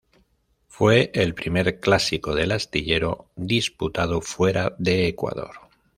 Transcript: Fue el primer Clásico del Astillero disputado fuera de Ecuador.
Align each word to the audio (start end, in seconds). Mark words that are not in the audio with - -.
Fue 0.67 1.11
el 1.13 1.35
primer 1.35 1.79
Clásico 1.79 2.33
del 2.33 2.53
Astillero 2.53 3.27
disputado 3.35 4.19
fuera 4.19 4.73
de 4.79 5.07
Ecuador. 5.07 5.51